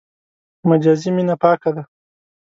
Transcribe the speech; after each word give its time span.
مجازي 0.69 1.09
مینه 1.15 1.35
پاکه 1.41 1.69
ده. 1.75 1.83